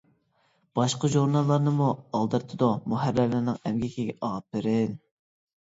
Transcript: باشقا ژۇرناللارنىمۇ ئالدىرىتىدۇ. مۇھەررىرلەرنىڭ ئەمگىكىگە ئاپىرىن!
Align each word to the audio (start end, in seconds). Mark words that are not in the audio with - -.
باشقا 0.79 1.11
ژۇرناللارنىمۇ 1.15 1.91
ئالدىرىتىدۇ. 2.21 2.71
مۇھەررىرلەرنىڭ 2.95 3.61
ئەمگىكىگە 3.71 4.21
ئاپىرىن! 4.31 4.99